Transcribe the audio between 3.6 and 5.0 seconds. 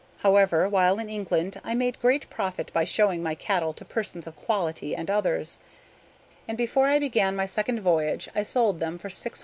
to persons of quality